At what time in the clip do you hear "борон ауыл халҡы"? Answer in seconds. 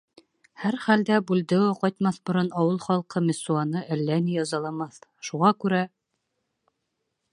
2.29-3.23